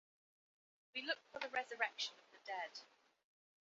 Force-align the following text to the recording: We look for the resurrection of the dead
We 0.95 1.03
look 1.03 1.19
for 1.31 1.37
the 1.39 1.49
resurrection 1.53 2.15
of 2.17 2.25
the 2.31 2.39
dead 2.43 2.71